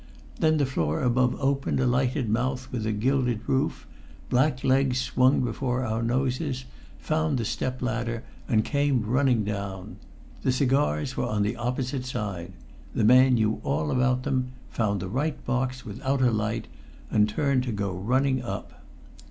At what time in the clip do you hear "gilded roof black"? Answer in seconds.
2.91-4.63